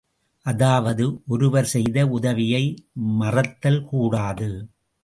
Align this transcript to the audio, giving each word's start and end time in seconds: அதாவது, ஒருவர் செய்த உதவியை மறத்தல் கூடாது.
அதாவது, 0.45 1.05
ஒருவர் 1.27 1.65
செய்த 1.65 2.07
உதவியை 2.07 2.63
மறத்தல் 2.93 3.85
கூடாது. 3.85 4.51